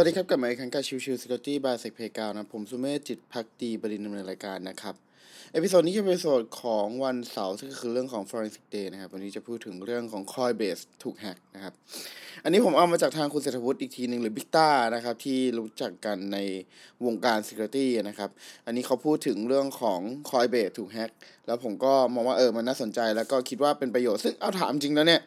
[0.00, 4.02] สวัสดีครับกลับมาอีกครั้งกับชิวชิว Security by Sec p a y g r o u n d นะ ผมสุเมธจิตภักดีบดินทร์
[4.04, 4.94] ดำเนินรายการนะครับ
[5.52, 11.72] episode นี้จะเป็น episode ของวันเสาร์ซึ่งก็คือเรื่องของ Forensic Day นะครับ วันนี้จะพูดถึงเรื่องของ Coinbase ถูกแฮกนะครับ
[12.44, 16.38] อันนี้ผมเอามาจากทางคุณเศรษฐวุฒิอีกทีหนึ่งหรือบิ๊กต้านะครับ ที่รู้จักกันใน
[17.04, 18.30] วงการ Security นะครับ
[18.66, 21.10] อันนี้เขาพูดถึงเรื่องของ Coinbase ถูกแฮก
[21.46, 25.22] แล้วผมก็มองว่าเออมันน่าสนใจแล้วก็คิดว่าเป็นประโยชน์ซึ่งเอาถามจริงแล้วเนี่ย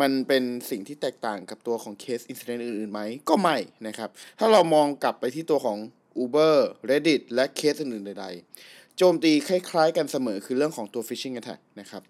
[0.00, 3.56] มันเป็นสิ่งที่แตกต่างกับตัวของเคส incident อื่นๆไหมก็ไม่
[3.86, 5.78] นะครับ ถ้าเรามองกลับไปที่ตัวของ
[6.22, 6.56] Uber
[6.90, 12.02] Reddit และเคสอื่นๆใดๆ โจมตีคล้ายๆ กันเสมอคือเรื่องของตัว phishing attack นะครับ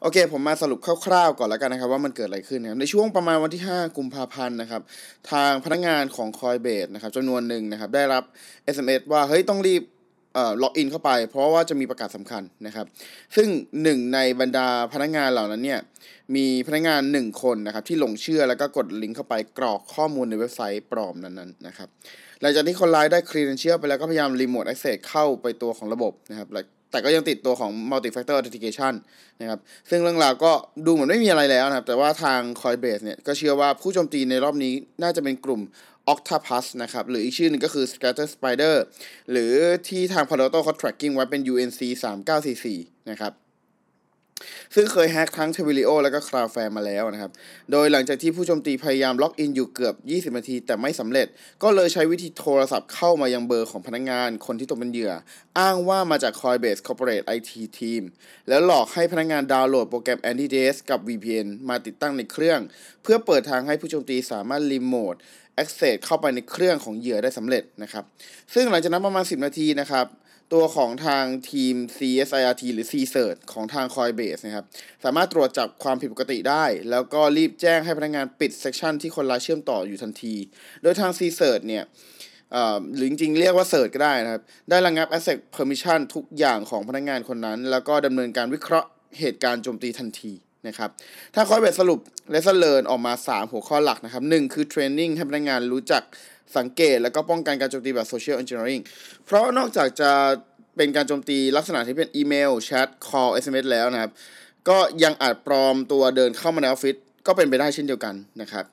[0.00, 4.82] โอเค ผมมาสรุปคร่าวๆก่อนแล้วกันนะครับ ว่ามันเกิดอะไรขึ้นนะครับในช่วงประมาณวันที่ 5 กุมภาพันธ์นะครับ
[5.30, 8.22] ทางพนักงานของ Coinbase นะครับจำนวนหนึ่งนะครับ ได้รับ
[8.74, 9.82] SMS ว่า เฮ้ย ต้องรีบ
[10.34, 12.86] เอ่อล็อกอินเข้าไป เพราะว่าจะมีประกาศสำคัญนะครับ
[13.36, 13.48] ซึ่ง
[13.82, 15.80] หนึ่งในบรรดาพนักงานเหล่านั้นเนี่ย
[16.36, 21.88] มีพนักงานหนึ่งคนนะครับ ที่หลงเชื่อแล้วก็กดลิงก์เข้าไปกรอกข้อมูลในเว็บไซต์ปลอมนั้นๆนะครับ
[22.44, 26.48] หลังจากที่คนร้ายได้ credential ไปแล้วก็พยายาม remote access เข้าไปตัวของระบบนะครับ
[26.90, 28.94] แต่ก็ยังติดตัวของ multi factor authentication
[29.40, 29.58] นะครับ
[29.90, 30.52] ซึ่งเรื่องราวก็
[30.86, 35.60] ดูเหมือนไม่มีอะไรแล้วนะครับ แต่ว่าทาง Coinbase เนี่ยก็เชื่อว่าผู้โจมตีในรอบนี้น่าจะเป็นกลุ่ม
[36.12, 38.76] Octopus นะครับ หรืออีกชื่อหนึ่งก็คือ Scatter Spider
[39.30, 39.52] หรือ
[39.88, 41.80] ที่ทาง Palo Alto เขา tracking ไว้เป็น UNC
[42.44, 43.32] 3944นะครับ
[44.74, 47.30] ซึ่งเคยแฮกทั้ง t ท v i l i o แล้วก็ Cloudflare มาแล้วนะครับ
[47.72, 49.94] โดยหลังจากที่ผู้โจมตีพยายามล็อกอินอยู่เกือบ
[50.32, 51.26] 20 นาที แต่ไม่สำเร็จ
[51.62, 55.12] ก็เลยใช้วิธีโทรศัพท์เข้ามายังเบอร์ของพนักงานคนที่ตกเป็นเหยื่อ
[55.58, 58.02] อ้างว่ามาจาก Coinbase Corporate IT Team
[58.48, 62.60] แล้วหลอกให้พนักงานดาวน์โหลดโปรแกรม Anti-DDoS กับ VPN มาติดตั้งในเครื่อง
[63.02, 65.14] เพื่อเปิดทางให้ผู้โจมตีสามารถรีโมท
[65.62, 68.04] access เข้าไปในเครื่องของเหยื่อได้สำเร็จนะครับ
[68.54, 70.06] ซึ่งหลังจากนั้นประมาณ 10 นาทีนะครับ
[70.54, 74.64] ตัวของทางทีม CSIRT หรือ CSIRT ของทาง Coinbase นะครับ
[75.04, 80.34] สามารถตรวจจับความผิดปกติได้ แล้วก็รีบแจ้งให้พนักงานปิด session ที่คนร้ายเชื่อมต่ออยู่ทันที
[80.82, 81.84] โดยทาง CSIRT เนี่ย
[82.96, 88.88] หรือจริงๆ เรียกว่า CERT ก็ได้นะครับ ได้ระงับ Access Permission ทุกอย่างของพนักงานคนนั้น แล้วก็ดำเนินการวิเคราะห์
[89.18, 90.32] เหตุการณ์โจมตีทันที
[90.66, 90.90] นะครับ
[91.34, 96.02] ถ้า Coinbase สรุป lesson learned ออกมา 3 หัวข้อหลักนะครับ1คือ training ให้พนักงานรู้จัก
[96.56, 98.80] สังเกต แล้วก็ป้องกันการโจมตีแบบ social engineering
[99.24, 100.10] เพราะนอกจากจะ
[100.76, 104.12] เป็นการโจมตีลักษณะที่เป็นอีเมลแชท call SMS แล้วนะครับ
[104.68, 106.96] ก็ยังอาจปลอมตัวเดินเข้ามาในออฟฟิศ
[107.26, 108.64] ก็เป็นไปได้เช่นเดียวกันนะครับ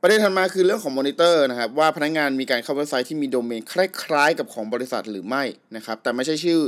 [0.00, 5.42] ประเด็นถัดมาคือเรื่องของมอนิเตอร์นะครับ ว่าพนักงานมีการเข้าเว็บไซต์ที่มีโดเมนคล้ายๆ กับของบริษัทหรือไม่
[5.76, 6.60] นะครับ แต่ไม่ใช่ชื่อ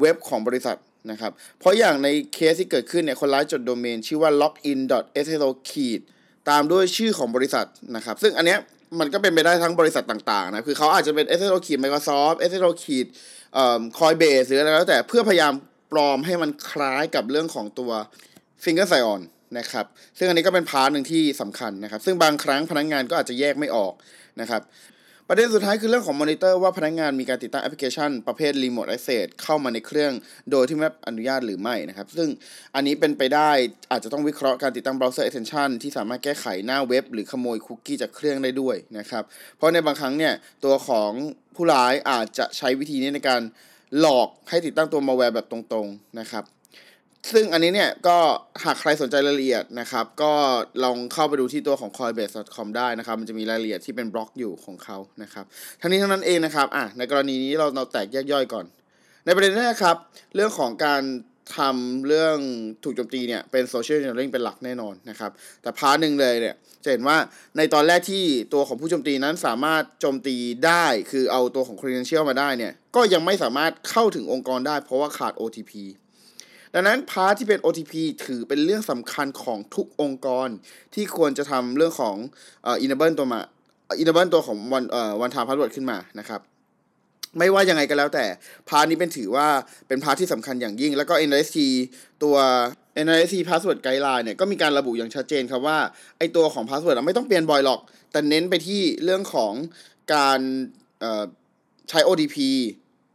[0.00, 0.76] เว็บของบริษัท
[1.10, 6.00] นะครับ เพราะอย่างในเคสที่เกิดขึ้นเนี่ยคนร้ายจดโดเมนชื่อว่า login.sso ขีด
[6.50, 7.66] ตามด้วยชื่อของบริษัท
[7.96, 8.58] นะครับ ซึ่งอันเนี้ย
[9.00, 13.06] มันก็เป็นไปได้ทั้งบริษัทต่างๆนะคือเขาอาจจะเป็น sso ขีด Microsoft sso ขีด
[13.54, 15.52] เอ่อ Coinbase หรืออะไรแล้วแต่เพื่อพยายาม
[15.92, 17.90] ปลอมให้มันคล้ายกับเรื่องของตัว
[18.64, 19.20] Single Sign On
[19.58, 19.86] นะครับ
[20.18, 23.92] ซึ่งอันนี้ก็เป็น part หนึ่งที่สำคัญนะครับ ซึ่งบางครั้งพนักงานก็อาจจะแยกไม่ออก
[24.40, 24.62] นะครับ
[25.32, 30.12] ประเด็นสุดท้ายคือเรื่องของมอนิเตอร์ว่าพนักงานมีการติดตั้งแอปพลิเคชันประเภท Remote Access เข้ามาในเครื่อง
[30.50, 32.28] โดยที่ไม่อนุญาตหรือไม่นะครับ ซึ่ง
[32.74, 33.50] อันนี้เป็นไปได้
[33.90, 39.24] อาจจะต้องวิเคราะห์การติดตั้ง Browser Extension ที่สามารถแก้ไขหน้าเว็บ หรือขโมยคุกกี้จากเครื่องได้ด้วยนะครับ
[39.56, 41.10] เพราะในบางครั้งเนี่ยตัวของ
[41.56, 43.42] ผู้ร้ายอาจจะใช้วิธีนี้ในการ
[43.98, 46.44] หลอกให้ติดตั้งตัวมัลแวร์แบบตรงๆนะครับ
[47.30, 48.18] ซึ่งอันนี้เนี่ยก็
[48.64, 50.32] หากใครสนใจรายละเอียดนะครับ ก็
[50.84, 55.44] ลองเข้าไปดูที่ตัวของ coinbase.com ได้นะครับ มันจะมีรายละเอียดที่เป็นบล็อกอยู่ของเขานะครับ
[55.80, 58.66] ทั้งนี้ทั้งนั้นเองนะครับอะในกรณีนี้เราเราแตกแยกย่อยก่อน
[59.24, 59.96] ในประเด็นแรกครับ
[60.34, 61.02] เรื่องของการ
[61.56, 62.36] ทำเรื่อง
[62.84, 65.30] ถูกโจมตีเนี่ยเป็นโซเชียลเน g ริงเป็นหลักแน่นอนนะครับ
[65.62, 66.54] แต่ part หนึ่งเลยเนี่ย
[66.84, 67.16] จะเห็นว่า
[67.56, 70.36] ในตอนแรกที่ตัวของผู้โจมตีนั้นสามารถโจมตี
[70.66, 75.72] ได้ คือเอาตัวของ credential มาได้เนี่ยก็ยังไม่สามารถเข้าถึงองค์กรได้เพราะว่าขาด OTP
[76.74, 77.92] ดังนั้น part ที่เป็น OTP
[78.24, 80.48] ถือเป็นเรื่องสำคัญของทุกองค์กร
[80.94, 82.16] ที่ควรจะทำเรื่องของ
[82.64, 83.40] เอ่อ enable ตัวมา
[84.02, 86.40] enable ตัวของ one เอ่อ one time password ขึ้นมานะครับ
[87.38, 88.26] ไม่ว่ายังไงก็แล้วแต่
[88.68, 89.48] part นี้เป็นถือว่า
[89.88, 91.58] เป็น part ที่สำคัญอย่างยิ่ง แล้วก็ NIST
[92.22, 92.36] ตัว
[93.06, 95.78] NIST password guideline เนี่ยก็มีการระบุอย่างชัดเจนครับว่า
[96.18, 97.80] ไอตัวของ password ไม่ต้องเปลี่ยนบ่อยหรอก
[98.12, 99.52] แต่เน้นไปที่เรื่องของ
[100.14, 100.40] การ
[101.88, 102.36] ใช้ OTP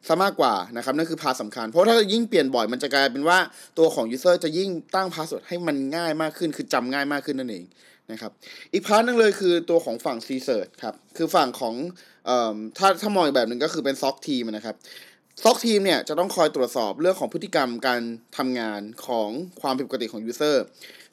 [0.07, 3.37] ซะมากกว่านะครับนั่นคือพาสำคัญ เพราะถ้ายิ่งเปลี่ยนบ่อยมันจะกลายเป็นว่า
[3.77, 7.65] ตัวของ user จะยิ่งตั้ง password ให้มันง่ายมากขึ้น คือจำง่ายมากขึ้นนั่นเอง
[8.11, 8.31] นะครับ
[8.73, 11.75] อีก part นึงเลยคือตัวของฝั่ง c s e r t ครับคือฝั่งของ
[12.25, 14.75] เอ่อถ้าถ้ามองอีกแบบหนึ่งก็คือเป็น SOC team นะครับ
[15.43, 18.01] SOC team เนี่ยจะต้องคอยตรวจสอบเรื่องของพฤติกรรมการ
[18.37, 19.29] ทำงานของ
[19.61, 20.57] ความผิดปกติของ user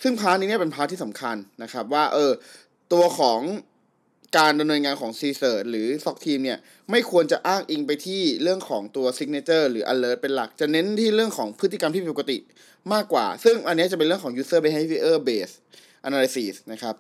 [0.03, 2.33] ซึ่ง part นี้เนี่ยเป็น part ที่สำคัญนะครับว่าเออ
[2.93, 3.41] ตัวของ
[4.37, 6.59] การดำเนินงานของ CSIRT หรือ SOC team เนี่ย
[6.91, 12.39] ไม่ควรจะอ้างอิงไปที่เรื่องของตัว signature หรือ alert เป็นหลัก จะเน้นที่เรื่องของพฤติกรรมที่ผิดปกติ
[12.93, 15.57] มากกว่า ซึ่งอันนี้จะเป็นเรื่องของ user behavior based
[16.09, 16.95] analysis นะครับ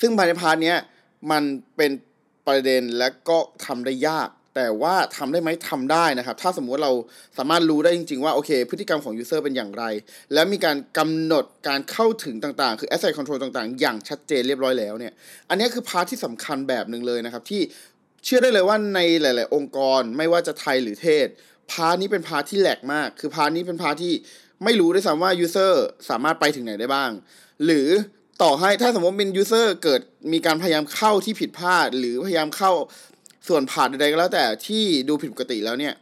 [0.00, 0.74] ซึ่งภายใน part นี้
[1.30, 1.42] มัน
[1.76, 1.90] เป็น
[2.46, 4.28] ประเด็นและก็ทำได้ยาก
[4.60, 6.92] แต่ว่าทำได้ไหมทำได้นะครับ ถ้าสมมติเรา
[7.38, 9.84] สามารถรู้ได้จริง ๆ ว่า โอเค พฤติกรรมของ user เป็นอย่างไร
[10.34, 15.12] แล้วมีการกำหนดการเข้าถึงต่างๆ คือ access control ต่างๆ อย่างชัดเจนเรียบร้อยแล้วเนี่ย
[15.48, 17.60] อันนี้คือ part ที่สำคัญแบบหนึ่งเลยนะครับ ที่
[18.24, 21.26] เชื่อได้เลยว่าในหลาย ๆ องค์กรไม่ว่าจะไทยหรือเทศ
[21.70, 24.14] part นี้เป็น part ที่ lack มาก คือ part นี้เป็น part ที่
[24.64, 25.74] ไม่รู้ด้วยซ้ำว่า user
[26.10, 27.10] สามารถไปถึงไหนได้บ้าง
[27.66, 27.88] หรือ
[28.42, 30.00] ต่อให้ถ้าสมมติเป็น user เกิด
[30.32, 32.72] มีการพยายามเข้าที่ผิดพลาด หรือพยายามเข้า
[33.48, 35.94] ส่วนผ่านใดๆก็แล้วแต่ที่ดูผิดปกติแล้วเนี่ย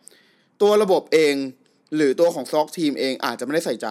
[0.62, 1.35] ตัวระบบเอง
[1.97, 3.88] หรือตัวของ SOC team เองอาจจะไม่ได้ใส่ใจ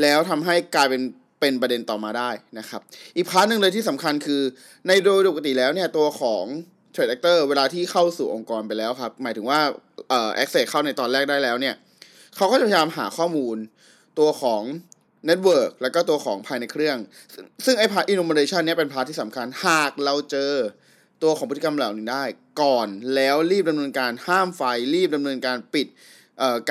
[0.00, 1.02] แล้วทำให้กลายเป็น
[1.40, 2.80] เป็นประเด็นต่อมาได้นะครับ
[3.16, 4.42] อีก part หนึ่งเลยที่สำคัญคือ
[4.86, 6.44] ในโดยปกติแล้วเนี่ยตัวของ
[6.92, 9.60] เทรด actor เวลาที่เข้าสู่องค์กรไปแล้วครับ หมายถึงว่า
[10.08, 11.74] เอ่อ access เข้าในตอนแรกได้แล้วเนี่ย
[12.36, 13.56] เขาก็จะพยายามหาข้อมูล
[14.18, 14.62] ตัวของ
[15.28, 16.98] Network แล้วก็ตัวของภายในเครื่อง
[17.64, 20.52] ซึ่งไอ้พาร์ท enumeration เนี่ยเป็นพาร์ทที่สำคัญ หากเราเจอ
[21.22, 22.24] ตัวของพฤติกรรมเหล่านี้ได้
[22.62, 24.62] ก่อนแล้วรีบดำเนินการห้ามไฟ
[24.94, 25.86] รีบดำเนินการปิด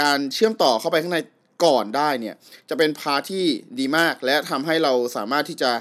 [0.01, 1.19] การเชื่อมต่อเข้าไปข้างใน
[1.65, 2.35] ก่อนได้เนี่ย
[2.69, 3.45] จะเป็นพาที่
[3.79, 5.71] ดีมาก และทำให้เราสามารถที่จะ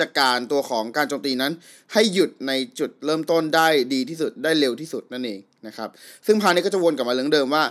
[0.00, 1.52] จัดการตัวของการโจมตีนั้น
[1.92, 5.88] ให้หยุดในจุดเริ่มต้นได้ดีที่สุดได้เร็วที่สุดนั่นเองนะครับ
[6.26, 7.64] ซึ่งพาทนี้ก็จะวนกลับมาเรื่องเดิมว่า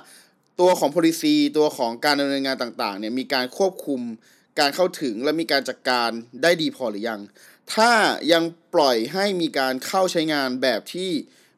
[0.60, 4.02] ตัวของ policy ตัวของการดำเนินงานต่างๆเนี่ยมีการควบคุม
[4.60, 6.10] การเข้าถึงและมีการจัดการ
[6.44, 7.20] ได้ดีพอหรือยัง
[7.76, 7.92] ถ้า
[8.34, 8.44] ยัง
[8.76, 11.12] ปล่อยให้มีการเข้าใช้งานแบบที่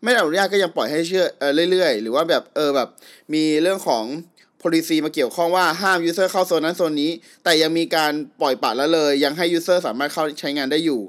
[0.04, 2.90] ไม่ได้อนุญาตก็ยังปล่อยให้เชื่อเออเรื่อยๆ หรือว่าแบบเออแบบ
[3.34, 4.04] มีเรื่องของ
[4.62, 7.12] policy มาเกี่ยวข้องว่าห้าม user เข้าโซนนั้นโซนนี้
[7.44, 8.12] แต่ยังมีการ
[8.42, 11.02] ปล่อยปละละเลย ยังให้ user สามารถเข้าใช้งานได้อยู่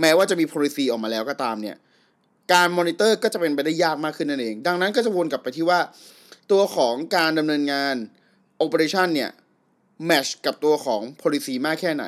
[0.00, 1.76] แม้ว่าจะมี policy ออกมาแล้วก็ตามเนี่ย
[2.52, 5.80] การมอนิเตอร์ก็จะเป็นไปได้ยากมากขึ้นนั่นเอง ดังนั้นก็จะวนกลับไปที่ว่า
[6.50, 7.94] ตัวของการดำเนินงาน
[8.64, 9.30] operation เนี่ย
[10.08, 12.04] match กับตัวของ policy มากแค่ไหน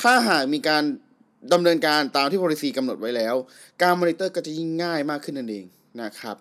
[0.00, 0.84] ถ้าหากมีการ
[1.52, 3.34] ดำเนินการตามที่ policy กำหนดไว้แล้ว
[3.82, 5.64] การมอนิเตอร์ก็จะยิ่งง่ายมากขึ้นนั่นเอง
[6.02, 6.36] นะครับ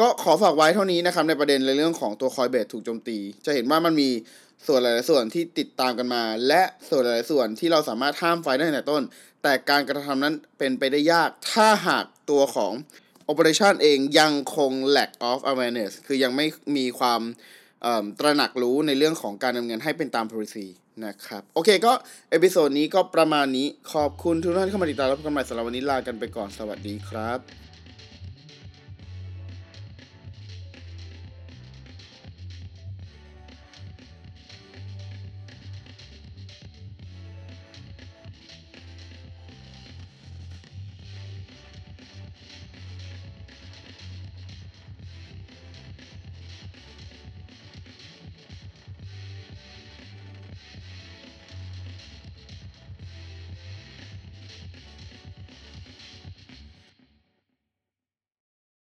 [0.00, 4.10] ก็ขอฝากไว้เท่านี้นะครับในประเด็นในเรื่องของตัวคอยเบสถูกโจมตี จะเห็นว่ามันมี
[4.66, 9.02] ส่วนหลายๆส่วนที่ติดตามกันมา และส่วนหลายๆส่วนที่เราสามารถห้ามไฟได้ตั้งแต่ต้น
[9.42, 12.72] แต่การกระทำนั้นเป็นไปได้ยาก ถ้าหากตัวของ
[13.30, 16.46] Operation เองยังคง lack of awareness คือยังไม่
[16.76, 17.20] มีความ
[18.18, 20.66] ตระหนักรู้ในเรื่องของการดำเนินให้เป็นตาม policy
[21.04, 21.92] นะครับ โอเคก็
[22.30, 27.69] episode นี้ก็ประมาณนี้ขอบคุณทุกท่านที่เข้ามาติดตามรับชมกันใหม่สำหรับวันนี้ลากันไปก่อนสวัสดีครับ